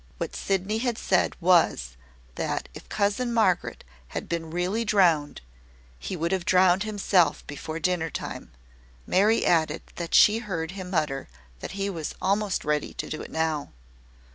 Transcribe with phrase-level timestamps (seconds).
[0.17, 1.95] What Sydney had said was,
[2.33, 5.41] that if cousin Margaret had been really drowned,
[5.99, 8.51] he would have drowned himself before dinner time.
[9.05, 11.27] Mary added that she heard him mutter
[11.59, 13.73] that he was almost ready to do it now.